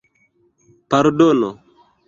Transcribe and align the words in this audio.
pardono 0.89 1.49